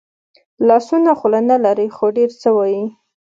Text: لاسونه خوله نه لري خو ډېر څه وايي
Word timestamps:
لاسونه 0.67 1.11
خوله 1.19 1.39
نه 1.49 1.57
لري 1.65 1.87
خو 1.95 2.05
ډېر 2.17 2.29
څه 2.41 2.49
وايي 2.57 2.85